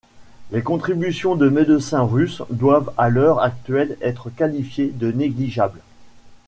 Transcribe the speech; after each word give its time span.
Les 0.51 0.63
contributions 0.63 1.35
de 1.35 1.47
médecins 1.47 2.01
russes 2.01 2.41
doivent 2.49 2.91
à 2.97 3.09
l'heure 3.09 3.39
actuelle 3.39 3.99
être 4.01 4.31
qualifiées 4.31 4.89
de 4.89 5.11
négligeables. 5.11 5.81